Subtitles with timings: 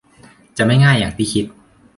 [0.57, 1.45] จะไม่ง่ายอย่างที่คิด